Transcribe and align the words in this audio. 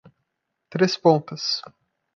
Três 0.67 0.97
Pontas 0.97 1.61